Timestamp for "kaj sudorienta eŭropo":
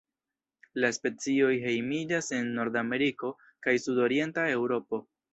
3.67-5.01